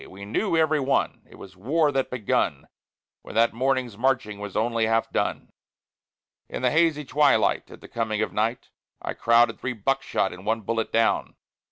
We 0.09 0.25
knew, 0.25 0.57
every 0.57 0.79
one, 0.79 1.21
it 1.29 1.35
was 1.35 1.55
war 1.55 1.91
that 1.91 2.09
begun, 2.09 2.67
When 3.21 3.35
that 3.35 3.53
morning's 3.53 3.99
marching 3.99 4.39
was 4.39 4.57
only 4.57 4.87
half 4.87 5.11
done. 5.11 5.51
In 6.49 6.63
the 6.63 6.71
hazy 6.71 7.05
twilight, 7.05 7.69
at 7.69 7.81
the 7.81 7.87
coming 7.87 8.23
of 8.23 8.33
night, 8.33 8.71
I 8.99 9.13
crowded 9.13 9.59
three 9.59 9.73
buckshot 9.73 10.33
and 10.33 10.43
one 10.43 10.61
bullet 10.61 10.91
down. 10.91 11.35